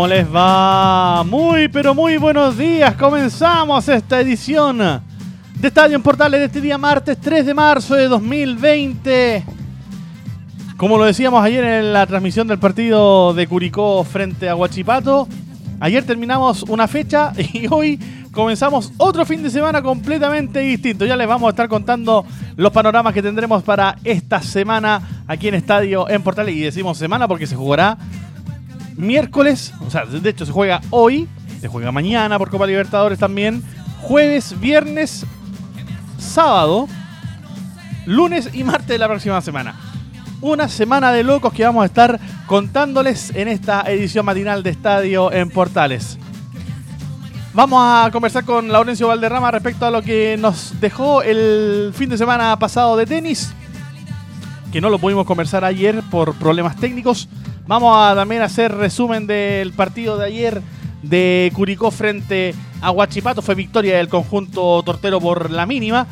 [0.00, 1.22] ¿Cómo les va?
[1.24, 2.94] Muy, pero muy buenos días.
[2.94, 8.08] Comenzamos esta edición de Estadio en Portales de este día martes 3 de marzo de
[8.08, 9.44] 2020.
[10.78, 15.28] Como lo decíamos ayer en la transmisión del partido de Curicó frente a Huachipato,
[15.80, 18.00] ayer terminamos una fecha y hoy
[18.32, 21.04] comenzamos otro fin de semana completamente distinto.
[21.04, 22.24] Ya les vamos a estar contando
[22.56, 26.56] los panoramas que tendremos para esta semana aquí en Estadio en Portales.
[26.56, 27.98] Y decimos semana porque se jugará
[28.96, 31.28] miércoles, o sea, de hecho se juega hoy,
[31.60, 33.62] se juega mañana por Copa Libertadores también,
[34.02, 35.26] jueves, viernes,
[36.18, 36.88] sábado,
[38.06, 39.74] lunes y martes de la próxima semana.
[40.40, 45.30] Una semana de locos que vamos a estar contándoles en esta edición matinal de Estadio
[45.32, 46.18] en Portales.
[47.52, 52.16] Vamos a conversar con Laurencio Valderrama respecto a lo que nos dejó el fin de
[52.16, 53.52] semana pasado de tenis,
[54.72, 57.28] que no lo pudimos conversar ayer por problemas técnicos.
[57.66, 60.62] Vamos a también hacer resumen del partido de ayer
[61.02, 63.42] de Curicó frente a Huachipato.
[63.42, 66.06] Fue victoria del conjunto tortero por la mínima.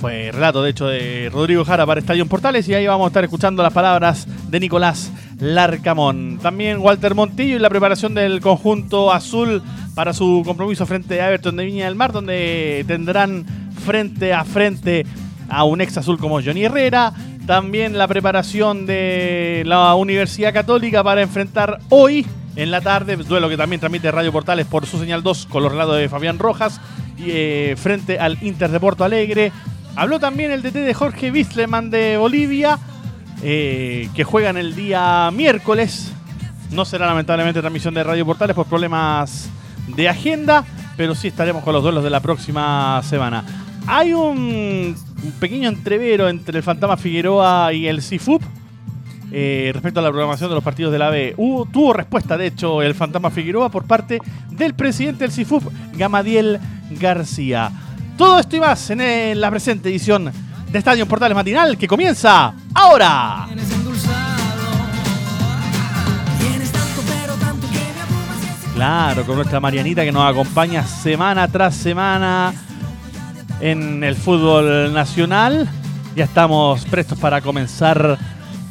[0.00, 2.66] Fue relato, de hecho, de Rodrigo Jara para Estadio Portales.
[2.68, 6.38] Y ahí vamos a estar escuchando las palabras de Nicolás Larcamón.
[6.40, 9.62] También Walter Montillo y la preparación del conjunto azul
[9.94, 13.44] para su compromiso frente a Everton de Viña del Mar, donde tendrán
[13.84, 15.04] frente a frente
[15.50, 17.12] a un ex azul como Johnny Herrera.
[17.50, 23.56] También la preparación de la Universidad Católica para enfrentar hoy en la tarde, duelo que
[23.56, 26.80] también transmite Radio Portales por su señal 2 con los relatos de Fabián Rojas,
[27.18, 29.50] y, eh, frente al Inter de Porto Alegre.
[29.96, 32.78] Habló también el DT de Jorge Wisleman de Bolivia,
[33.42, 36.12] eh, que juegan el día miércoles.
[36.70, 39.50] No será lamentablemente transmisión de Radio Portales por problemas
[39.88, 40.64] de agenda,
[40.96, 43.42] pero sí estaremos con los duelos de la próxima semana.
[43.88, 48.42] Hay un, un pequeño entrevero entre el Fantasma Figueroa y el CIFUP
[49.32, 51.34] eh, respecto a la programación de los partidos de la B.
[51.36, 54.18] Hubo- tuvo respuesta, de hecho, el Fantasma Figueroa por parte
[54.50, 55.64] del presidente del CIFUP,
[55.94, 56.58] Gamadiel
[56.98, 57.70] García.
[58.16, 60.30] Todo esto y más en eh, la presente edición
[60.70, 63.46] de Estadio Portales Matinal que comienza ahora.
[68.74, 72.52] Claro, con nuestra Marianita que nos acompaña semana tras semana
[73.60, 75.68] en el fútbol nacional.
[76.16, 78.18] Ya estamos prestos para comenzar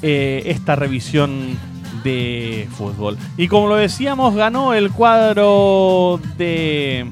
[0.01, 1.57] eh, esta revisión
[2.03, 3.17] de fútbol.
[3.37, 7.09] Y como lo decíamos, ganó el cuadro de,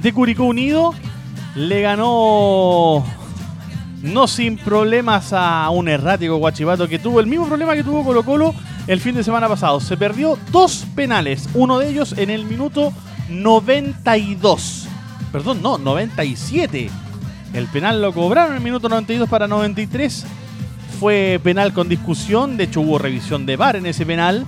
[0.00, 0.94] de Curicó Unido.
[1.54, 3.04] Le ganó
[4.02, 8.24] no sin problemas a un errático Guachipato que tuvo el mismo problema que tuvo Colo
[8.24, 8.54] Colo
[8.86, 9.80] el fin de semana pasado.
[9.80, 12.92] Se perdió dos penales, uno de ellos en el minuto
[13.28, 14.88] 92.
[15.32, 16.90] Perdón, no, 97.
[17.54, 20.26] El penal lo cobraron en el minuto 92 para 93.
[21.00, 24.46] Fue penal con discusión, de hecho hubo revisión de VAR en ese penal,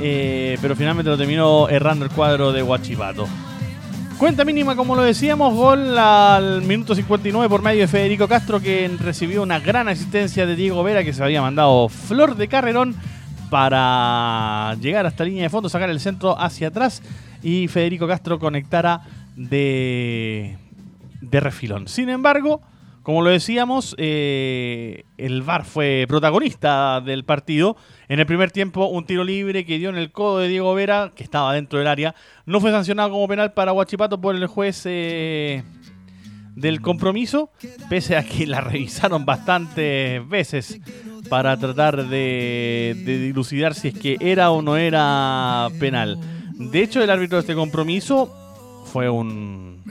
[0.00, 3.28] eh, pero finalmente lo terminó errando el cuadro de Guachipato.
[4.18, 8.90] Cuenta mínima, como lo decíamos, gol al minuto 59 por medio de Federico Castro, que
[8.98, 12.94] recibió una gran asistencia de Diego Vera, que se había mandado flor de carrerón
[13.50, 17.02] para llegar hasta línea de fondo, sacar el centro hacia atrás
[17.44, 19.02] y Federico Castro conectara
[19.36, 20.56] de,
[21.20, 21.88] de refilón.
[21.88, 22.60] Sin embargo,
[23.04, 27.76] como lo decíamos, eh, el VAR fue protagonista del partido.
[28.08, 31.12] En el primer tiempo, un tiro libre que dio en el codo de Diego Vera,
[31.14, 32.14] que estaba dentro del área.
[32.46, 35.64] No fue sancionado como penal para Huachipato por el juez eh,
[36.56, 37.50] del compromiso,
[37.90, 40.80] pese a que la revisaron bastantes veces
[41.28, 46.18] para tratar de, de dilucidar si es que era o no era penal.
[46.54, 48.43] De hecho, el árbitro de este compromiso
[48.94, 49.82] fue un,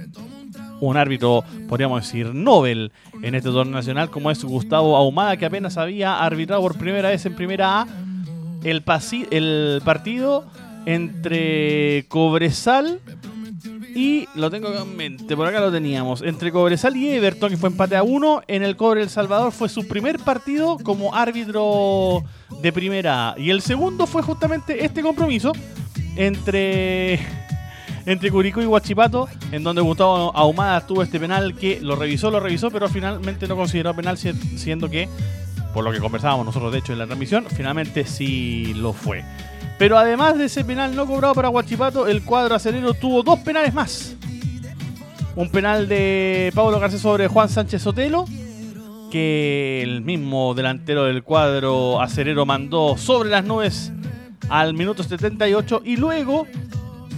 [0.80, 5.76] un árbitro, podríamos decir, Nobel en este torneo nacional, como es Gustavo Ahumada, que apenas
[5.76, 7.88] había arbitrado por primera vez en primera A
[8.64, 10.46] el, pasi- el partido
[10.86, 13.02] entre Cobresal
[13.94, 16.22] y lo tengo en mente, por acá lo teníamos.
[16.22, 18.42] Entre Cobresal y Everton, que fue empate a uno.
[18.48, 22.24] En el Cobre El Salvador fue su primer partido como árbitro
[22.62, 23.36] de primera A.
[23.38, 25.52] Y el segundo fue justamente este compromiso
[26.16, 27.20] entre
[28.06, 32.40] entre Curicó y Huachipato, en donde Gustavo Ahumada tuvo este penal que lo revisó, lo
[32.40, 35.08] revisó, pero finalmente no consideró penal, siendo que,
[35.74, 39.24] por lo que conversábamos nosotros de hecho en la transmisión, finalmente sí lo fue.
[39.78, 43.74] Pero además de ese penal no cobrado para Huachipato, el cuadro acelero tuvo dos penales
[43.74, 44.16] más.
[45.36, 48.26] Un penal de Pablo Garcés sobre Juan Sánchez Sotelo,
[49.12, 53.92] que el mismo delantero del cuadro acerero mandó sobre las nubes
[54.50, 56.48] al minuto 78 y luego,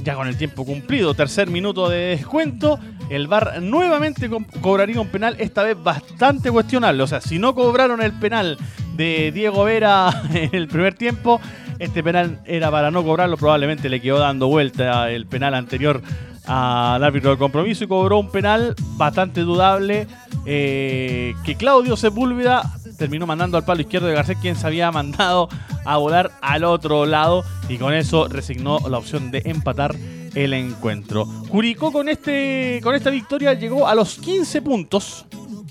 [0.05, 2.79] ya con el tiempo cumplido, tercer minuto de descuento,
[3.09, 4.29] el VAR nuevamente
[4.61, 7.01] cobraría un penal, esta vez bastante cuestionable.
[7.01, 8.57] O sea, si no cobraron el penal
[8.95, 11.41] de Diego Vera en el primer tiempo,
[11.79, 16.03] este penal era para no cobrarlo, probablemente le quedó dando vuelta el penal anterior
[16.45, 20.07] al árbitro del compromiso y cobró un penal bastante dudable
[20.45, 22.61] eh, que Claudio Sepúlveda
[22.97, 25.49] terminó mandando al palo izquierdo de Garcés, quien se había mandado
[25.83, 29.95] a volar al otro lado y con eso resignó la opción de empatar
[30.33, 31.25] el encuentro.
[31.49, 35.25] Curicó con, este, con esta victoria llegó a los 15 puntos.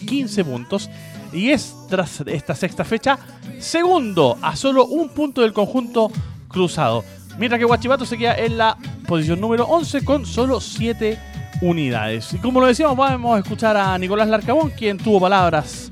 [0.06, 0.90] 15 puntos.
[1.32, 3.18] Y es, tras esta sexta fecha,
[3.58, 6.10] segundo a solo un punto del conjunto
[6.48, 7.04] cruzado.
[7.38, 11.18] Mientras que Guachipato se queda en la posición número 11 con solo 7
[11.60, 12.32] unidades.
[12.32, 15.90] Y como lo decíamos, vamos a escuchar a Nicolás Larcabón, quien tuvo palabras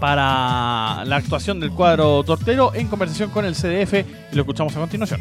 [0.00, 4.80] para la actuación del cuadro tortero en conversación con el CDF y lo escuchamos a
[4.80, 5.20] continuación.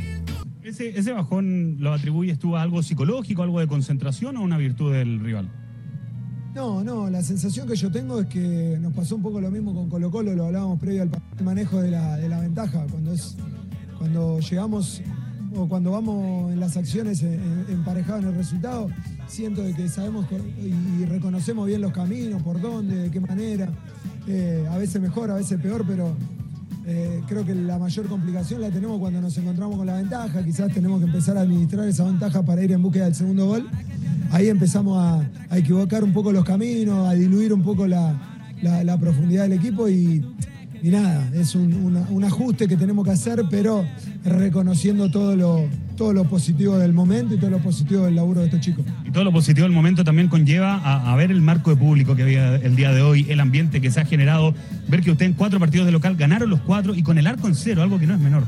[0.63, 5.19] ¿Ese, bajón lo atribuyes tú a algo psicológico, algo de concentración o una virtud del
[5.19, 5.49] rival?
[6.55, 9.73] No, no, la sensación que yo tengo es que nos pasó un poco lo mismo
[9.73, 11.11] con Colo Colo, lo hablábamos previo al
[11.43, 13.35] manejo de la, de la ventaja, cuando, es,
[13.97, 15.01] cuando llegamos
[15.55, 18.89] o cuando vamos en las acciones emparejados en el resultado,
[19.33, 20.27] siento de que sabemos
[20.62, 23.68] y reconocemos bien los caminos, por dónde, de qué manera.
[24.27, 26.15] Eh, a veces mejor, a veces peor, pero
[26.85, 30.44] eh, creo que la mayor complicación la tenemos cuando nos encontramos con la ventaja.
[30.44, 33.68] Quizás tenemos que empezar a administrar esa ventaja para ir en búsqueda del segundo gol.
[34.30, 38.15] Ahí empezamos a, equivocar un poco los caminos, a diluir un poco la,
[39.00, 40.24] profundidad del equipo y,
[40.83, 43.83] nada, es un ajuste que tenemos que hacer, pero
[44.24, 48.47] reconociendo todo lo, todo lo positivo del momento y todo lo positivo del laburo de
[48.47, 48.85] estos chicos.
[49.05, 52.23] Y todo lo positivo del momento también conlleva a, ver el marco de público que
[52.23, 54.53] había el día de hoy, el ambiente que se ha generado,
[54.87, 57.47] ver que usted en cuatro partidos de local ganaron los cuatro y con el arco
[57.47, 58.43] en cero, algo que no es menor.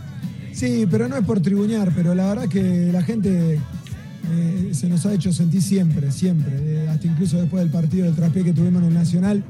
[0.52, 3.60] Sí, pero no es por tribuñar, pero la verdad que la gente
[4.32, 8.16] eh, se nos ha hecho sentir siempre, siempre, eh, hasta incluso después del partido del
[8.16, 9.44] traspié que tuvimos en el Nacional,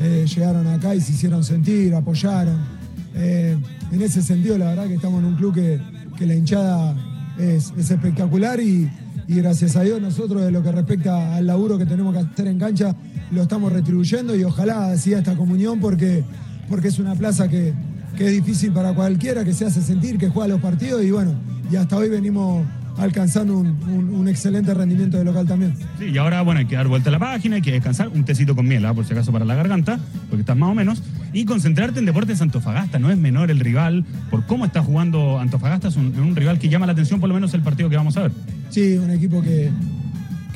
[0.00, 2.58] eh, llegaron acá y se hicieron sentir, apoyaron.
[3.14, 5.80] en ese sentido, la verdad que estamos en un club que,
[6.18, 6.94] que la hinchada
[7.38, 8.90] es, espectacular y,
[9.28, 12.60] gracias a Dios nosotros de lo que respecta al laburo que tenemos que hacer en
[12.60, 12.94] cancha
[13.32, 16.22] lo estamos retribuyendo y ojalá siga esta comunión porque,
[16.68, 17.74] porque es una plaza que,
[18.18, 21.34] es difícil para cualquiera, que se hace sentir, que juega los partidos y bueno,
[21.70, 22.64] y hasta hoy venimos
[22.98, 25.74] alcanzando un, excelente rendimiento de local también.
[25.98, 28.24] Sí, y ahora, bueno, hay que dar vuelta a la página, hay que descansar, un
[28.24, 28.92] tecito con miel, ¿ah?
[28.92, 31.02] por si acaso para la garganta, porque estás más o menos,
[31.32, 35.88] y concentrarte en Deportes Antofagasta, no es menor el rival, por cómo está jugando Antofagasta,
[35.88, 38.22] es un, rival que llama la atención, por lo menos el partido que vamos a
[38.22, 38.32] ver.
[38.70, 39.70] Sí, un equipo que,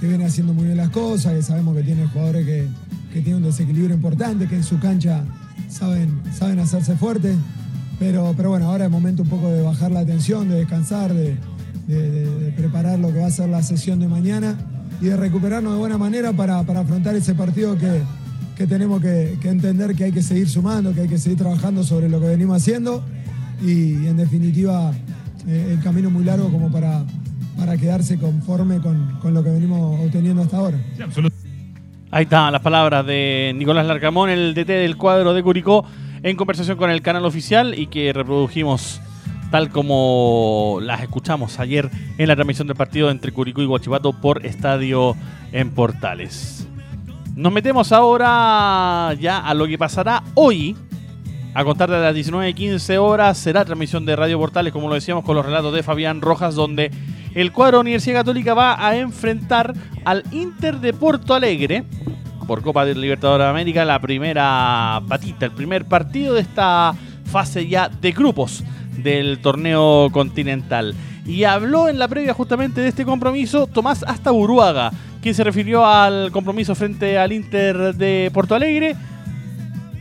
[0.02, 2.66] viene haciendo muy bien las cosas, que sabemos que tiene jugadores que,
[3.12, 5.25] que tienen un desequilibrio importante, que en su cancha
[5.69, 7.37] saben, saben hacerse fuertes.
[7.98, 11.37] Pero, pero bueno, ahora es momento un poco de bajar la tensión, de descansar, de,
[11.90, 14.56] de, preparar lo que va a ser la sesión de mañana
[15.00, 20.04] y de recuperarnos de buena manera para, afrontar ese partido que, tenemos que, entender que
[20.04, 23.02] hay que seguir sumando, que hay que seguir trabajando sobre lo que venimos haciendo
[23.62, 24.92] y, en definitiva
[25.49, 27.04] eh, el camino es muy largo como para,
[27.56, 30.78] para quedarse conforme con, lo que venimos obteniendo hasta ahora.
[32.11, 35.85] Ahí están las palabras de Nicolás Larcamón, el DT del cuadro de Curicó,
[36.23, 39.00] en conversación con el canal oficial y que reprodujimos
[39.50, 44.47] tal como las escuchamos ayer en la transmisión del partido entre Curicó y Guachipato por
[44.47, 45.16] Estadio
[45.52, 46.66] en Portales.
[47.35, 50.76] Nos metemos ahora ya a lo que pasará hoy.
[51.52, 55.35] A contar de las 19.15 horas será transmisión de Radio Portales, como lo decíamos, con
[55.35, 56.92] los relatos de Fabián Rojas, donde
[57.35, 61.85] el cuadro Universidad Católica va a enfrentar al Inter de Porto Alegre
[62.47, 67.66] por Copa del Libertadores de América, la primera patita, el primer partido de esta fase
[67.66, 68.62] ya de grupos
[68.99, 70.94] del torneo continental.
[71.26, 74.90] Y habló en la previa justamente de este compromiso Tomás Hasta Uruaga,
[75.23, 78.97] quien se refirió al compromiso frente al Inter de Porto Alegre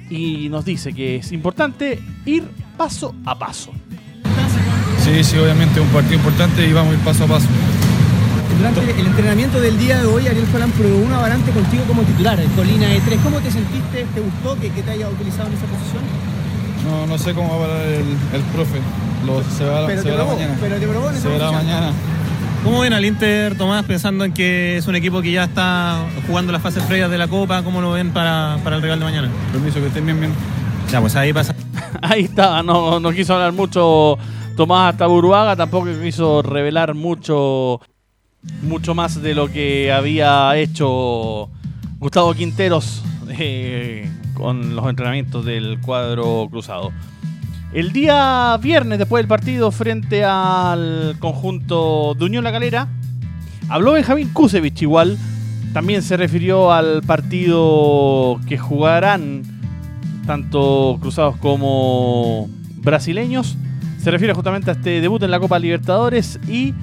[0.10, 2.44] y nos dice que es importante ir
[2.78, 3.72] paso a paso.
[5.00, 7.48] Sí, sí, obviamente un partido importante y vamos a ir paso a paso.
[8.58, 12.40] Durante el entrenamiento del día de hoy, Ariel Solán probó una varante contigo como titular,
[12.40, 13.20] en Colina de 3.
[13.24, 14.06] ¿Cómo te sentiste?
[14.14, 16.29] ¿Te gustó que, que te haya utilizado en esa posición?
[16.86, 18.80] No, no sé cómo va a parar el, el profe.
[19.26, 20.58] Lo, se va, se verá mañana.
[20.60, 21.92] Pero te probó Se verá mañana.
[22.64, 26.52] ¿Cómo ven al Inter, Tomás, pensando en que es un equipo que ya está jugando
[26.52, 27.64] las fases previas de la Copa?
[27.64, 29.30] ¿Cómo lo ven para, para el rival de mañana?
[29.52, 30.34] Permiso que estén bien, bien.
[30.92, 31.56] Ya, pues ahí pasa.
[32.02, 34.18] Ahí está, no, no quiso hablar mucho
[34.56, 37.80] Tomás Taburuaga, tampoco quiso revelar mucho,
[38.62, 41.50] mucho más de lo que había hecho
[42.00, 44.10] Gustavo Quinteros eh,
[44.40, 46.92] con los entrenamientos del cuadro cruzado.
[47.74, 52.88] El día viernes, después del partido frente al conjunto de Unión La Calera,
[53.68, 55.18] habló Benjamín Kusevich igual.
[55.74, 59.44] También se refirió al partido que jugarán
[60.26, 63.56] tanto cruzados como brasileños.
[64.02, 66.74] Se refiere justamente a este debut en la Copa Libertadores y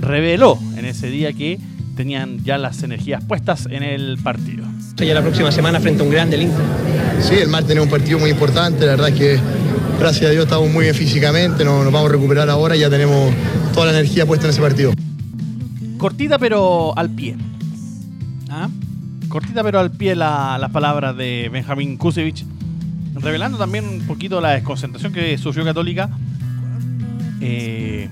[0.00, 1.58] reveló en ese día que
[1.96, 4.64] tenían ya las energías puestas en el partido.
[4.96, 6.64] Ya la próxima semana frente a un grande el Inter.
[7.20, 9.38] Sí, el martes es un partido muy importante, la verdad es que
[9.98, 12.88] gracias a Dios estamos muy bien físicamente, nos, nos vamos a recuperar ahora y ya
[12.90, 13.32] tenemos
[13.72, 14.92] toda la energía puesta en ese partido.
[15.98, 17.36] Cortita pero al pie.
[18.50, 18.68] ¿Ah?
[19.28, 22.44] Cortita pero al pie la- las palabras de Benjamín Kusevich,
[23.14, 26.08] revelando también un poquito la desconcentración que sufrió Católica,
[27.40, 28.08] eh,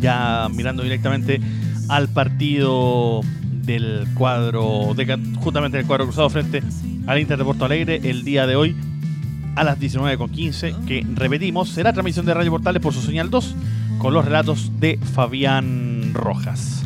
[0.00, 1.40] ya mirando directamente
[1.88, 3.20] al partido
[3.66, 4.94] del cuadro,
[5.40, 6.62] justamente del cuadro cruzado frente
[7.06, 8.76] al Inter de Porto Alegre el día de hoy
[9.56, 13.54] a las 19.15, que repetimos, será transmisión de Radio Portales por su señal 2
[13.98, 16.84] con los relatos de Fabián Rojas.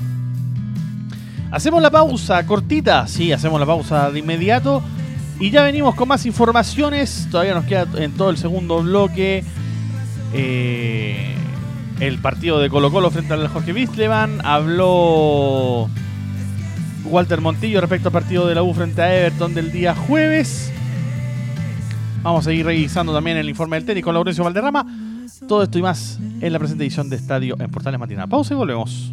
[1.51, 4.83] Hacemos la pausa cortita, sí, hacemos la pausa de inmediato
[5.41, 7.27] y ya venimos con más informaciones.
[7.31, 9.43] Todavía nos queda en todo el segundo bloque
[10.33, 11.35] eh,
[11.99, 14.41] el partido de Colo Colo frente al Jorge Wistleman.
[14.45, 15.91] Habló
[17.05, 20.73] Walter Montillo respecto al partido de la U frente a Everton del día jueves.
[22.23, 24.87] Vamos a seguir revisando también el informe del técnico Laurencio Valderrama.
[25.49, 28.29] Todo esto y más en la presente edición de Estadio en Portales Matinal.
[28.29, 29.13] Pausa y volvemos.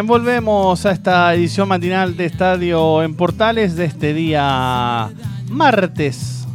[0.00, 5.10] Bien, volvemos a esta edición matinal de Estadio en Portales de este día
[5.50, 6.46] martes,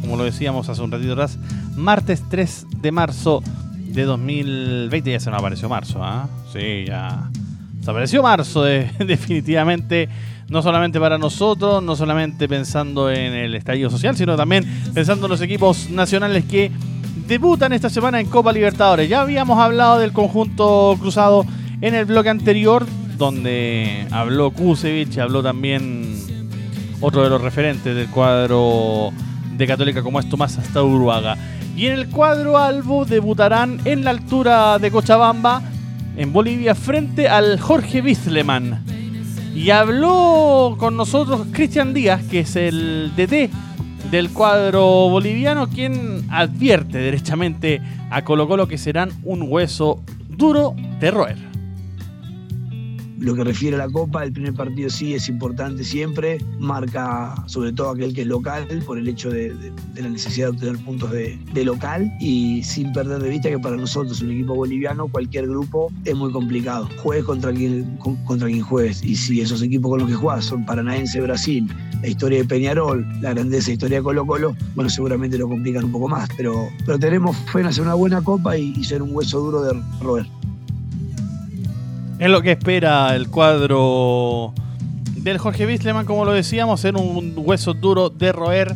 [0.00, 1.38] como lo decíamos hace un ratito atrás,
[1.76, 3.42] martes 3 de marzo
[3.76, 5.10] de 2020.
[5.10, 6.28] Ya se nos apareció marzo, ¿ah?
[6.52, 7.28] Sí, ya.
[7.84, 10.08] Se apareció marzo, de- definitivamente.
[10.48, 14.64] No solamente para nosotros, no solamente pensando en el estallido social, sino también
[14.94, 16.70] pensando en los equipos nacionales que
[17.26, 19.10] debutan esta semana en Copa Libertadores.
[19.10, 21.44] Ya habíamos hablado del conjunto cruzado
[21.80, 26.18] en el bloque anterior, donde habló Kusevich, habló también
[27.00, 29.10] otro de los referentes del cuadro
[29.56, 31.36] de Católica como es Tomás hasta Uruaga.
[31.76, 35.62] Y en el cuadro Albo debutarán en la altura de Cochabamba,
[36.16, 38.82] en Bolivia, frente al Jorge Wisleman.
[39.54, 43.50] Y habló con nosotros Cristian Díaz, que es el DT
[44.10, 47.80] del cuadro boliviano, quien advierte derechamente
[48.10, 51.48] a Colo Colo que serán un hueso duro de roer
[53.20, 57.72] lo que refiere a la Copa, el primer partido sí es importante siempre, marca sobre
[57.72, 59.54] todo aquel que es local por el hecho de,
[59.96, 64.22] la necesidad de obtener puntos de, local y sin perder de vista que para nosotros,
[64.22, 66.88] un equipo boliviano, cualquier grupo es muy complicado.
[66.98, 70.64] Juegues contra quien, contra quien juegues y si esos equipos con los que juegas son
[70.64, 71.68] Paranaense, Brasil,
[72.00, 75.92] la historia de Peñarol, la grandeza historia de Colo Colo, bueno, seguramente lo complican un
[75.92, 79.14] poco más, pero, pero tenemos fe en hacer una buena Copa y, y ser un
[79.14, 80.26] hueso duro de roer.
[82.18, 84.52] Es lo que espera el cuadro
[85.16, 88.74] del Jorge Wisleman, como lo decíamos, en un hueso duro de roer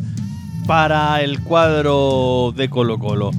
[0.67, 3.33] para el cuadro de Colo Colo.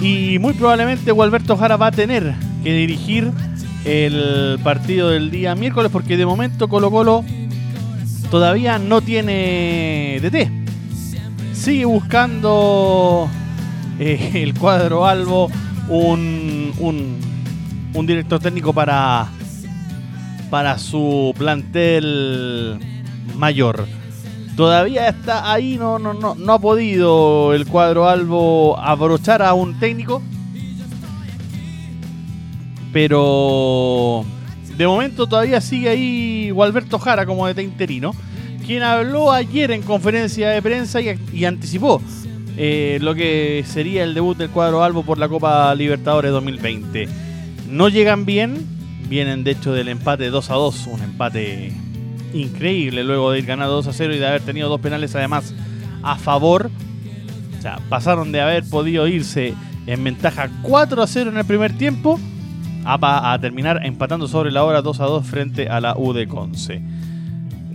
[0.00, 3.30] Y muy probablemente Gualberto Jara va a tener que dirigir
[3.84, 7.22] el partido del día miércoles porque de momento Colo Colo
[8.30, 10.50] todavía no tiene DT.
[11.52, 13.28] Sigue buscando
[13.98, 15.50] eh, el cuadro Albo
[15.88, 17.25] un, un
[17.96, 19.26] un director técnico para,
[20.50, 22.78] para su plantel
[23.36, 23.86] mayor.
[24.54, 29.78] Todavía está ahí, no, no, no, no ha podido el cuadro Albo abrochar a un
[29.78, 30.22] técnico.
[32.92, 34.24] Pero
[34.76, 38.14] de momento todavía sigue ahí Gualberto Jara como de interino,
[38.64, 42.00] quien habló ayer en conferencia de prensa y, anticipó
[42.56, 47.25] eh, lo que sería el debut del cuadro Albo por la Copa Libertadores 2020
[47.68, 48.66] no llegan bien.
[49.08, 51.72] Vienen de hecho del empate 2 a 2, un empate
[52.34, 55.54] increíble luego de ir ganando 2 a 0 y de haber tenido dos penales además
[56.02, 56.70] a favor.
[57.58, 59.54] O sea, pasaron de haber podido irse
[59.86, 62.18] en ventaja 4 a 0 en el primer tiempo
[62.84, 66.26] a, a terminar empatando sobre la hora 2 a 2 frente a la U de
[66.26, 66.82] Conce.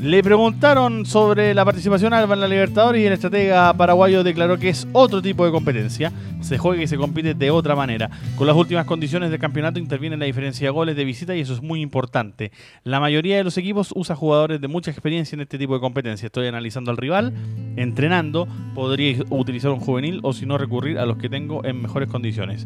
[0.01, 4.69] Le preguntaron sobre la participación Alba en la Libertadores y el estratega paraguayo declaró que
[4.69, 6.11] es otro tipo de competencia.
[6.41, 8.09] Se juega y se compite de otra manera.
[8.35, 11.53] Con las últimas condiciones del campeonato interviene la diferencia de goles de visita y eso
[11.53, 12.51] es muy importante.
[12.83, 16.25] La mayoría de los equipos usa jugadores de mucha experiencia en este tipo de competencia.
[16.25, 17.31] Estoy analizando al rival,
[17.75, 18.47] entrenando.
[18.73, 22.65] Podría utilizar un juvenil o si no recurrir a los que tengo en mejores condiciones.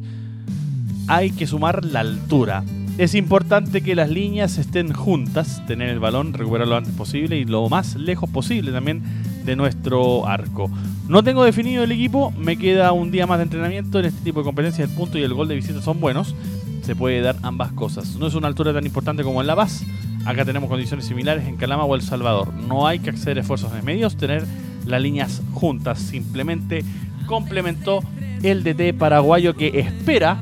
[1.09, 2.63] Hay que sumar la altura.
[2.97, 7.43] Es importante que las líneas estén juntas, tener el balón, recuperarlo lo antes posible y
[7.43, 9.03] lo más lejos posible también
[9.43, 10.71] de nuestro arco.
[11.09, 14.39] No tengo definido el equipo, me queda un día más de entrenamiento en este tipo
[14.39, 14.89] de competencias.
[14.89, 16.35] El punto y el gol de visita son buenos,
[16.83, 18.15] se puede dar ambas cosas.
[18.15, 19.83] No es una altura tan importante como en La Paz,
[20.25, 22.53] acá tenemos condiciones similares en Calama o El Salvador.
[22.53, 24.45] No hay que hacer esfuerzos en medios, tener
[24.85, 25.99] las líneas juntas.
[25.99, 26.85] Simplemente
[27.25, 27.99] complementó
[28.41, 30.39] el DT paraguayo que espera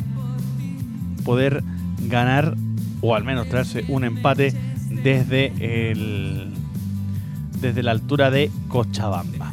[1.25, 1.63] poder
[2.09, 2.55] ganar
[3.01, 4.53] o al menos traerse un empate
[4.89, 5.53] desde
[5.91, 6.53] el
[7.59, 9.51] desde la altura de Cochabamba.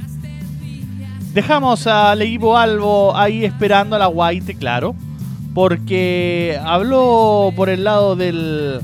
[1.32, 4.96] Dejamos al equipo Albo ahí esperando a la Guaite, claro,
[5.54, 8.80] porque habló por el lado del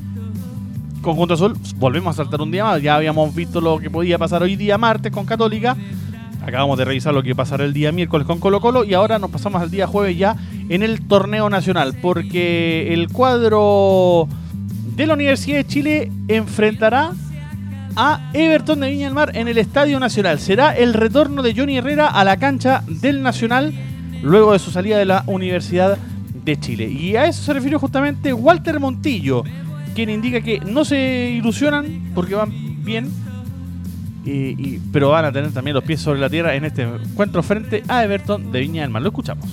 [1.02, 1.58] conjunto azul.
[1.76, 4.78] Volvemos a saltar un día más, ya habíamos visto lo que podía pasar hoy día
[4.78, 5.76] martes con Católica.
[6.46, 9.32] Acabamos de revisar lo que pasará el día miércoles con Colo Colo y ahora nos
[9.32, 10.36] pasamos al día jueves ya
[10.68, 14.28] en el torneo nacional, porque el cuadro
[14.94, 17.10] de la Universidad de Chile enfrentará
[17.96, 20.38] a Everton de Viña del Mar en el Estadio Nacional.
[20.38, 23.74] Será el retorno de Johnny Herrera a la cancha del Nacional
[24.22, 25.98] luego de su salida de la Universidad
[26.44, 26.88] de Chile.
[26.88, 29.42] Y a eso se refirió justamente Walter Montillo,
[29.96, 33.10] quien indica que no se ilusionan porque van bien,
[34.92, 38.02] pero van a tener también los pies sobre la tierra en este encuentro frente a
[38.02, 39.02] Everton de Viña del Mar.
[39.02, 39.48] Lo escuchamos.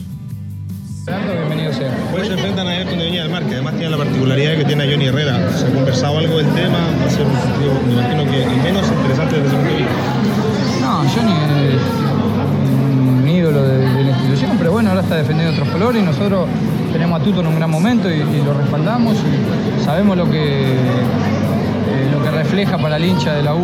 [1.05, 1.91] Bienvenido sea.
[2.15, 4.65] Hoy se enfrentan a Everton de Viña del Mar, que además tiene la particularidad que
[4.65, 5.51] tiene a Johnny Herrera.
[5.51, 6.77] ¿Se ha conversado algo del tema?
[7.01, 9.77] Va a ser un partido, me imagino que el menos interesante desde ese punto de
[9.77, 9.93] vista.
[10.81, 11.33] No, Johnny
[11.73, 11.81] es
[13.21, 16.47] un ídolo de, la institución, pero bueno, ahora está defendiendo otros colores y nosotros
[16.91, 20.77] tenemos a Tuto en un gran momento y, y lo respaldamos y sabemos lo que
[22.33, 23.59] refleja para el hincha de la U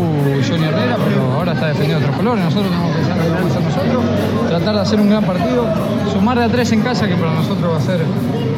[0.47, 2.43] Johnny Herrera, pero ahora está defendiendo otros colores.
[2.43, 4.03] Nosotros tenemos que pensar lo vamos a nosotros,
[4.47, 5.65] tratar de hacer un gran partido,
[6.11, 8.01] sumar de a tres en casa, que para nosotros va a ser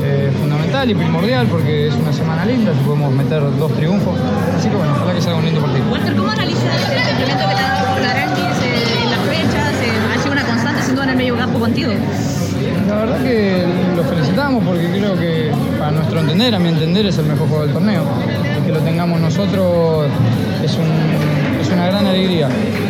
[0.03, 4.17] eh, fundamental y primordial, porque es una semana linda, si podemos meter dos triunfos.
[4.57, 5.85] Así que bueno, ojalá que salga un lindo partido.
[5.91, 9.73] Walter, ¿cómo analizas el sentimiento que te ha dado Garanquis eh, en las fechas?
[9.81, 11.91] Eh, ha sido una constante, sin duda, en el medio campo contigo.
[12.87, 17.17] La verdad que lo felicitamos porque creo que, a nuestro entender, a mi entender, es
[17.17, 18.03] el mejor juego del torneo
[18.71, 20.07] lo tengamos nosotros
[20.63, 22.47] es, un- es una gran alegría.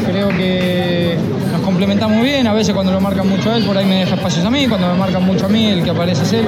[0.10, 1.17] Creo que
[1.52, 4.15] nos complementamos bien, a veces cuando lo marcan mucho a él, por ahí me deja
[4.15, 6.46] espacios a mí, cuando me marcan mucho a mí, el que aparece es él.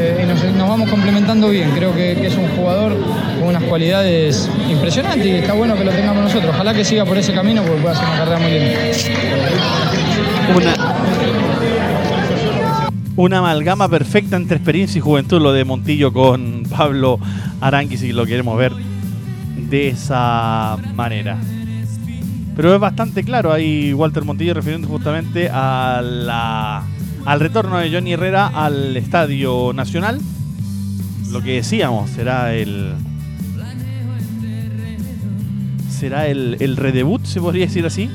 [0.00, 0.24] Eh,
[0.56, 1.70] nos vamos complementando bien.
[1.74, 2.96] Creo que, que es un jugador
[3.38, 6.50] con unas cualidades impresionantes y está bueno que lo tengamos nosotros.
[6.54, 8.78] Ojalá que siga por ese camino porque puede hacer una carrera muy linda.
[10.56, 10.94] Una,
[13.18, 17.18] una amalgama perfecta entre experiencia y juventud, lo de Montillo con Pablo
[17.60, 18.72] Aranqui, si lo queremos ver
[19.56, 21.36] de esa manera.
[22.54, 26.84] Pero es bastante claro ahí Walter Montillo refiriendo justamente a
[27.24, 30.20] al retorno de Johnny Herrera al Estadio Nacional.
[31.32, 32.94] Lo que decíamos, será el.
[35.90, 38.08] Será el, el redebut, se podría decir así,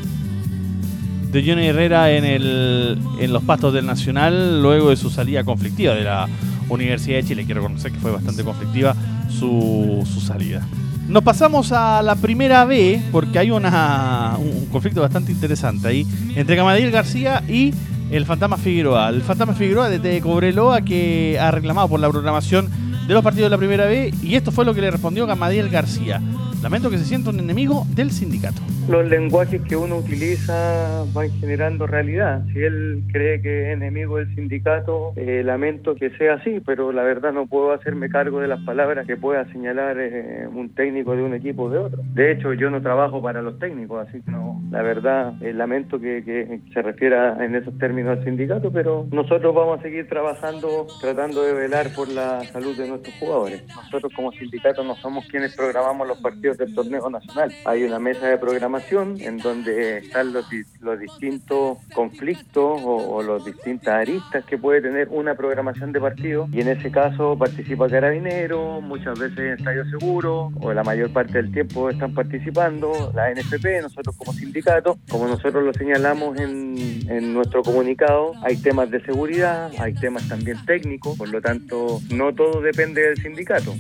[1.33, 5.95] de Johnny Herrera en, el, en los pastos del Nacional luego de su salida conflictiva
[5.95, 6.29] de la
[6.69, 7.45] Universidad de Chile.
[7.45, 8.95] Que reconocer que fue bastante conflictiva
[9.29, 10.65] su, su salida.
[11.07, 16.55] Nos pasamos a la primera B porque hay una, un conflicto bastante interesante ahí entre
[16.55, 17.73] Gamadiel García y
[18.11, 19.09] el Fantasma Figueroa.
[19.09, 22.69] El Fantasma Figueroa de Cobreloa que ha reclamado por la programación
[23.07, 25.69] de los partidos de la primera B y esto fue lo que le respondió Gamadiel
[25.69, 26.21] García.
[26.63, 28.61] Lamento que se sienta un enemigo del sindicato.
[28.87, 32.45] Los lenguajes que uno utiliza van generando realidad.
[32.53, 37.03] Si él cree que es enemigo del sindicato, eh, lamento que sea así, pero la
[37.03, 41.23] verdad no puedo hacerme cargo de las palabras que pueda señalar eh, un técnico de
[41.23, 42.01] un equipo o de otro.
[42.13, 44.31] De hecho, yo no trabajo para los técnicos, así que
[44.71, 49.53] la verdad eh, lamento que, que se refiera en esos términos al sindicato, pero nosotros
[49.53, 53.63] vamos a seguir trabajando, tratando de velar por la salud de nuestros jugadores.
[53.67, 57.51] Nosotros como sindicato no somos quienes programamos los partidos del torneo nacional.
[57.65, 60.45] Hay una mesa de programación en donde están los,
[60.81, 66.47] los distintos conflictos o, o los distintas aristas que puede tener una programación de partido
[66.51, 71.51] y en ese caso participa Carabinero, muchas veces Estadio Seguro o la mayor parte del
[71.51, 76.75] tiempo están participando la NFP, nosotros como sindicato, como nosotros lo señalamos en,
[77.09, 82.33] en nuestro comunicado, hay temas de seguridad, hay temas también técnicos, por lo tanto no
[82.33, 83.73] todo depende del sindicato.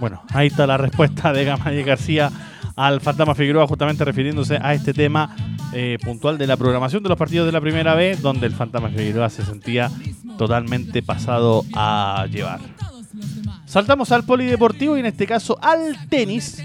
[0.00, 2.30] Bueno, ahí está la respuesta de Gamadiel García
[2.74, 5.36] al Fantasma Figueroa, justamente refiriéndose a este tema
[5.74, 8.88] eh, puntual de la programación de los partidos de la primera vez, donde el Fantasma
[8.88, 9.90] Figueroa se sentía
[10.38, 12.60] totalmente pasado a llevar.
[13.66, 16.62] Saltamos al polideportivo y en este caso al tenis,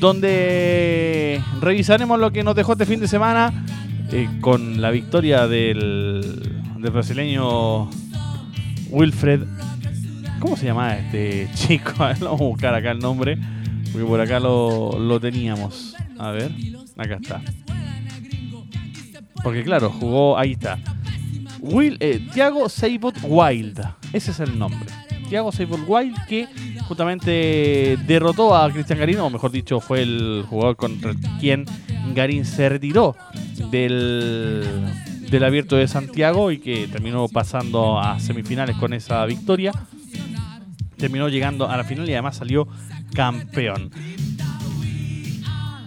[0.00, 3.64] donde revisaremos lo que nos dejó este fin de semana
[4.10, 7.88] eh, con la victoria del, del brasileño
[8.90, 9.61] Wilfred.
[10.42, 11.92] ¿Cómo se llama este chico?
[11.98, 13.38] Vamos a buscar acá el nombre,
[13.92, 15.94] porque por acá lo, lo teníamos.
[16.18, 16.50] A ver,
[16.96, 17.40] acá está.
[19.44, 20.80] Porque claro, jugó, ahí está.
[21.60, 24.90] Will, eh, Thiago Seibot Wild, ese es el nombre.
[25.28, 26.48] Thiago Seibot Wild que
[26.88, 31.66] justamente derrotó a Cristian Garín, o mejor dicho, fue el jugador contra quien
[32.16, 33.14] Garín se retiró
[33.70, 34.66] del,
[35.30, 39.72] del abierto de Santiago y que terminó pasando a semifinales con esa victoria.
[41.02, 42.68] Terminó llegando a la final y además salió
[43.12, 43.90] campeón.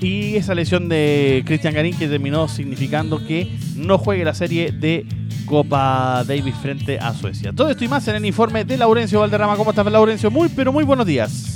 [0.02, 5.06] Y esa lesión de Cristian Garín que terminó significando que no juegue la serie de
[5.46, 7.54] Copa Davis frente a Suecia.
[7.54, 9.56] Todo esto y más en el informe de Laurencio Valderrama.
[9.56, 10.30] ¿Cómo estás, Laurencio?
[10.30, 11.56] Muy, pero muy buenos días.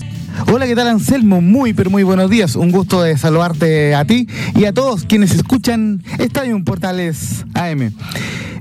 [0.50, 1.42] Hola, ¿qué tal Anselmo?
[1.42, 2.56] Muy, pero muy buenos días.
[2.56, 7.92] Un gusto de saludarte a ti y a todos quienes escuchan Estadio Portales AM.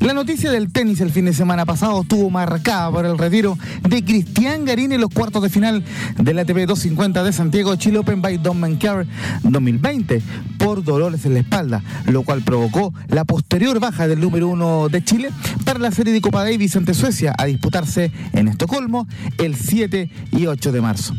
[0.00, 3.58] La noticia del tenis el fin de semana pasado estuvo marcada por el retiro
[3.88, 5.82] de Cristian Garín en los cuartos de final
[6.16, 9.06] de la ATP 250 de Santiago Chile Open by Don Care
[9.42, 10.22] 2020
[10.58, 15.02] por dolores en la espalda, lo cual provocó la posterior baja del número uno de
[15.02, 15.30] Chile
[15.64, 19.08] para la serie de Copa Davis ante Suecia a disputarse en Estocolmo
[19.38, 21.14] el 7 y 8 de marzo.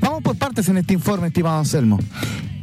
[0.00, 1.98] Vamos por partes en este informe, estimado Anselmo.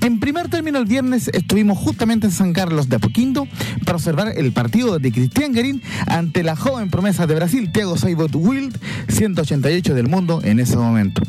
[0.01, 3.47] En primer término, el viernes estuvimos justamente en San Carlos de Apoquindo
[3.85, 8.33] para observar el partido de Cristian Garín ante la joven promesa de Brasil, Thiago Seibot
[8.33, 8.77] Wild,
[9.09, 11.21] 188 del mundo en ese momento.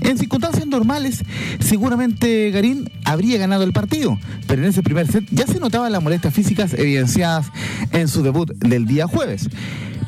[0.00, 1.22] En circunstancias normales,
[1.60, 6.02] seguramente Garín habría ganado el partido, pero en ese primer set ya se notaban las
[6.02, 7.50] molestias físicas evidenciadas
[7.92, 9.48] en su debut del día jueves.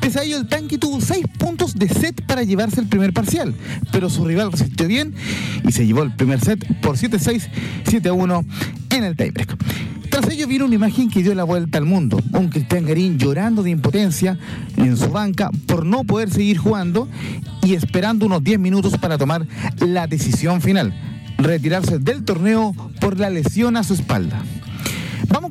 [0.00, 3.54] Pese a ello, el tanque tuvo seis puntos de set para llevarse el primer parcial,
[3.92, 5.14] pero su rival resistió bien
[5.66, 7.48] y se llevó el primer set por 7-6,
[7.84, 8.44] 7-1
[8.90, 9.56] en el tiebreak.
[10.10, 12.18] Tras ello vino una imagen que dio la vuelta al mundo.
[12.32, 14.38] Un Cristian Garín llorando de impotencia
[14.76, 17.08] en su banca por no poder seguir jugando
[17.62, 19.46] y esperando unos 10 minutos para tomar
[19.78, 20.92] la decisión final,
[21.38, 24.42] retirarse del torneo por la lesión a su espalda.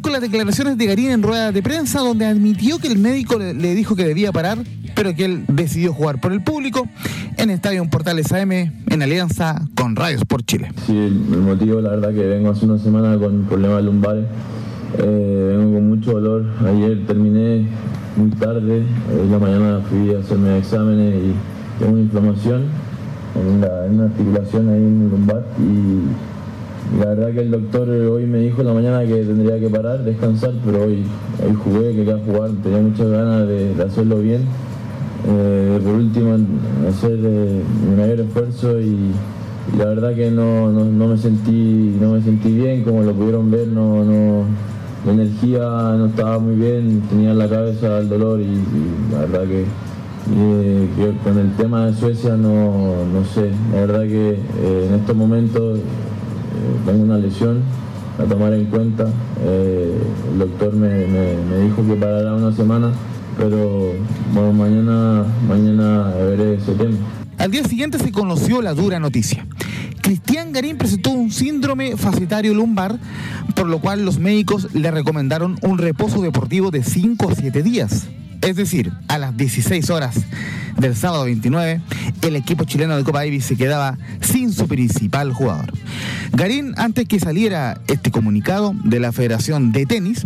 [0.09, 3.75] Con las declaraciones de Garín en rueda de prensa, donde admitió que el médico le,
[3.75, 4.57] dijo que debía parar,
[4.95, 6.87] pero que él decidió jugar por el público
[7.37, 10.71] en Estadio Portales AM en alianza con Radio Sport Chile.
[10.87, 14.25] Sí, el, motivo, la verdad, que vengo hace una semana con problemas lumbares.
[14.97, 16.45] Eh, vengo con mucho dolor.
[16.65, 17.67] Ayer terminé
[18.17, 18.81] muy tarde.
[19.11, 21.33] En la mañana fui a hacerme exámenes y
[21.77, 22.63] tengo una inflamación
[23.35, 25.45] en, la, en una articulación ahí en mi lumbar.
[25.59, 26.38] Y
[26.97, 30.03] la verdad que el doctor hoy me dijo en la mañana que tendría que parar,
[30.03, 31.03] descansar, pero hoy,
[31.45, 34.41] hoy jugué, quería jugar, tenía muchas ganas de, hacerlo bien.
[35.27, 36.37] Eh, por último,
[36.87, 39.11] hacer eh, mi mayor esfuerzo y,
[39.77, 43.67] la verdad que no, no, me sentí no me sentí bien, como lo pudieron ver,
[43.67, 44.45] no, no,
[45.05, 48.47] la energía no estaba muy bien, tenía en la cabeza el dolor y,
[49.11, 54.01] la verdad que, eh, que con el tema de Suecia no, no sé, la verdad
[54.07, 55.79] que eh, en estos momentos
[56.85, 57.61] tengo una lesión
[58.19, 59.07] a tomar en cuenta,
[59.41, 59.97] Eh,
[60.33, 62.91] el doctor me, me- me dijo que parara una semana,
[63.37, 63.93] pero
[64.33, 66.97] bueno, mañana, mañana veré ese tema.
[67.37, 69.45] Al día siguiente se conoció la dura noticia.
[70.01, 72.99] Cristian Garín presentó un síndrome facetario lumbar,
[73.55, 78.07] por lo cual los médicos le recomendaron un reposo deportivo de 5 a 7 días.
[78.41, 80.15] Es decir, a las 16 horas
[80.77, 81.81] del sábado 29,
[82.21, 85.73] el equipo chileno de Copa Davis se quedaba sin su principal jugador.
[86.31, 90.25] Garín, antes que saliera este comunicado de la Federación de Tenis,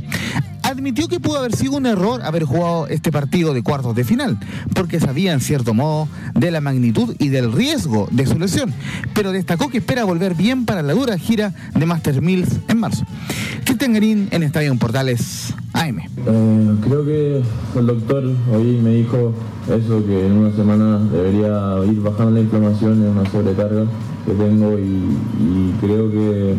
[0.74, 4.38] admitió que pudo haber sido un error haber jugado este partido de cuartos de final,
[4.74, 8.74] porque sabía en cierto modo de la magnitud y del riesgo de su lesión,
[9.14, 13.06] pero destacó que espera volver bien para la dura gira de Master Mills en marzo.
[13.64, 16.00] Cristian Garín en Estadio Portales AM.
[16.00, 17.42] Eh, creo que
[17.78, 19.34] el doctor hoy me dijo
[19.68, 23.86] eso, que en una semana debería ir bajando la inflamación, es una sobrecarga
[24.26, 26.56] que tengo y creo que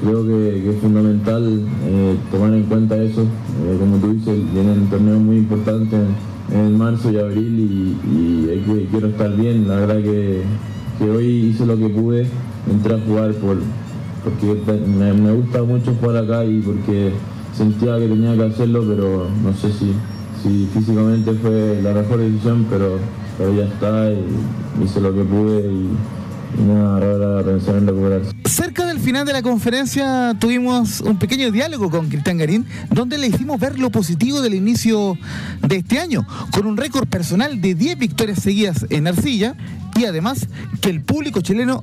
[0.00, 3.22] creo que, es fundamental eh, tomar en cuenta eso.
[3.22, 6.00] Eh, como tú dices, vienen torneos muy importantes
[6.52, 9.68] en, marzo y abril y, hay que- quiero estar bien.
[9.68, 10.42] La verdad que,
[10.98, 12.26] que hoy hice lo que pude,
[12.70, 13.58] entré a jugar por,
[14.24, 17.12] porque me, me gusta mucho jugar acá y porque
[17.52, 19.92] sentía que tenía que hacerlo, pero no sé si,
[20.42, 22.98] si físicamente fue la mejor decisión, pero,
[23.36, 25.88] pero ya está y hice lo que pude y,
[27.80, 28.32] recuperarse.
[28.44, 33.28] Cerca del final de la conferencia tuvimos un pequeño diálogo con Cristian Garín, donde le
[33.28, 35.16] hicimos ver lo positivo del inicio
[35.66, 39.54] de este año, con un récord personal de 10 victorias seguidas en Arcilla,
[39.96, 40.48] y además
[40.80, 41.80] que el público chileno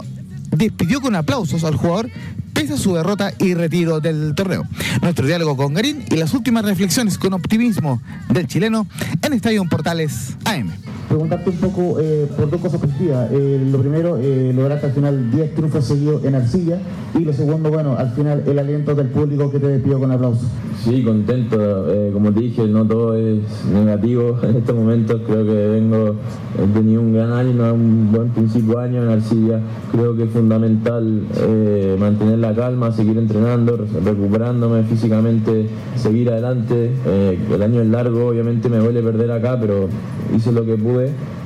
[0.51, 2.09] despidió con aplausos al jugador
[2.53, 4.63] pese a su derrota y retiro del torneo.
[5.01, 8.87] Nuestro diálogo con Garín y las últimas reflexiones con optimismo del chileno
[9.21, 10.71] en Estadio Portales AM.
[11.07, 13.29] Preguntarte un poco eh, por dos cosas positivas.
[13.31, 16.79] Eh, lo primero, eh, lograste al final 10 triunfos seguidos en Arcilla
[17.13, 20.47] y lo segundo, bueno, al final el aliento del público que te despidió con aplausos.
[20.83, 21.57] Sí, contento.
[21.91, 23.39] eh, como te dije, no todo es
[23.73, 25.21] negativo en estos momentos.
[25.25, 26.15] Creo que vengo,
[26.61, 29.59] he tenido un gran año, un buen principio de año en Arcilla.
[29.91, 36.91] Creo que es fundamental eh, mantener la calma, seguir entrenando, re- recuperándome físicamente, seguir adelante.
[37.07, 39.87] Eh, el año es largo, obviamente me duele perder acá, pero
[40.35, 40.94] hice lo que pude.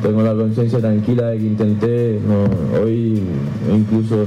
[0.02, 2.20] Tengo la conciencia tranquila de que intenté.
[2.28, 3.22] no, hoy
[3.74, 4.26] incluso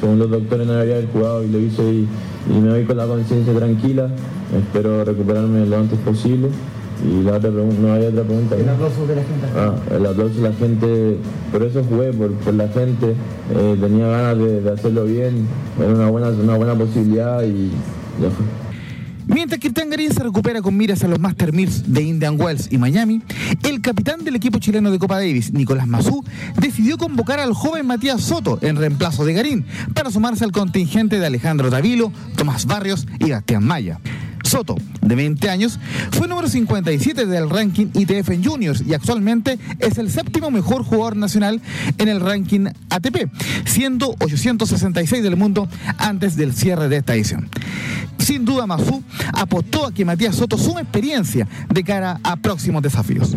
[0.00, 2.08] según los doctores no haber jugado y lo hice y,
[2.50, 4.08] y me voy con la conciencia tranquila.
[4.56, 6.48] Espero recuperarme lo antes posible.
[7.04, 8.56] Y la otra pregunta, no hay otra pregunta.
[8.56, 9.46] El aplauso de la gente.
[9.56, 11.16] Ah, el aplauso de la gente,
[11.50, 13.14] por eso jugué, por, por la gente,
[13.54, 15.46] eh, tenía ganas de, de hacerlo bien,
[15.80, 17.70] era una buena, una buena posibilidad y
[18.20, 18.71] ya fue.
[19.26, 22.78] Mientras Cristian Garín se recupera con miras a los Master Mills de Indian Wells y
[22.78, 23.22] Miami,
[23.62, 26.24] el capitán del equipo chileno de Copa Davis, Nicolás Mazú,
[26.60, 31.26] decidió convocar al joven Matías Soto en reemplazo de Garín para sumarse al contingente de
[31.26, 34.00] Alejandro Davilo, Tomás Barrios y Bastián Maya.
[34.52, 39.96] Soto, de 20 años, fue número 57 del ranking ITF en Juniors y actualmente es
[39.96, 41.62] el séptimo mejor jugador nacional
[41.96, 43.30] en el ranking ATP,
[43.64, 47.48] siendo 866 del mundo antes del cierre de esta edición.
[48.18, 53.34] Sin duda, Mazú apostó a que Matías Soto suma experiencia de cara a próximos desafíos.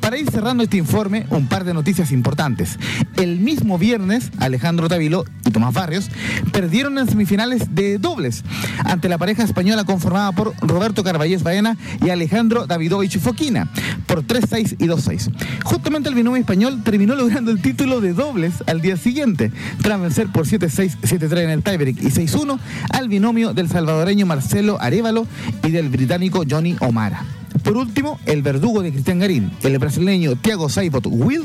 [0.00, 2.78] Para ir cerrando este informe, un par de noticias importantes.
[3.16, 6.10] El mismo viernes, Alejandro Tavilo y Tomás Barrios
[6.52, 8.42] perdieron en semifinales de dobles
[8.84, 13.68] ante la pareja española conformada por Roberto Carballés Baena y Alejandro Davidovich Foquina
[14.06, 15.30] por 3-6 y 2-6.
[15.64, 20.28] Justamente el binomio español terminó logrando el título de dobles al día siguiente, tras vencer
[20.28, 22.58] por 7-6, 7-3 en el tiebreak y 6-1
[22.90, 25.26] al binomio del salvadoreño Marcelo Arevalo
[25.64, 27.24] y del británico Johnny O'Mara.
[27.62, 31.44] Por último, el verdugo de Cristian Garín, el brasileño Thiago Saibot Will,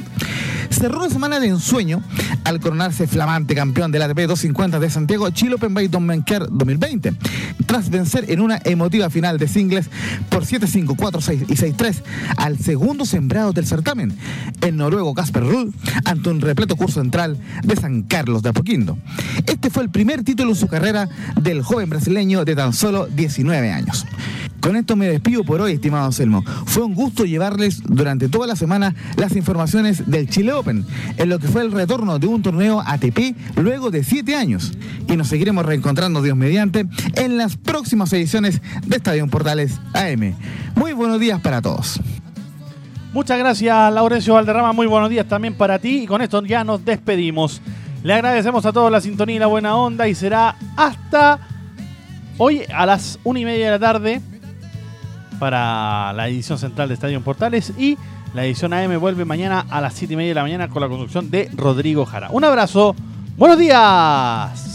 [0.70, 2.02] cerró una semana de ensueño
[2.44, 7.14] al coronarse flamante campeón del ATP 250 de Santiago Chile Open by Don Menker 2020,
[7.66, 9.90] tras vencer en una emotiva final de singles
[10.30, 12.02] por 7-5, 4-6 y 6-3
[12.38, 14.16] al segundo sembrado del certamen,
[14.62, 15.74] el noruego Casper Ruud,
[16.06, 18.98] ante un repleto curso central de San Carlos de Apoquindo.
[19.46, 21.10] Este fue el primer título en su carrera
[21.42, 24.06] del joven brasileño de tan solo 19 años.
[24.66, 26.44] Con esto me despido por hoy, estimado Selmo.
[26.66, 31.38] Fue un gusto llevarles durante toda la semana las informaciones del Chile Open, en lo
[31.38, 34.74] que fue el retorno de un torneo ATP luego de siete años.
[35.08, 40.34] Y nos seguiremos reencontrando, Dios mediante, en las próximas ediciones de Estadio Portales AM.
[40.74, 42.00] Muy buenos días para todos.
[43.14, 44.74] Muchas gracias, Laurencio Valderrama.
[44.74, 46.06] Muy buenos días también para ti.
[46.06, 47.62] Y con esto ya nos despedimos.
[48.02, 50.08] Le agradecemos a todos la sintonía y la buena onda.
[50.08, 51.40] Y será hasta
[52.40, 54.22] hoy a las una y media de la tarde
[55.40, 57.74] para la edición central de Estadio Portales.
[57.78, 57.98] Y
[58.34, 60.90] la edición AM vuelve mañana a las 7 y media de la mañana con la
[60.90, 62.30] conducción de Rodrigo Jara.
[62.32, 62.96] Un abrazo.
[63.38, 64.75] Buenos días.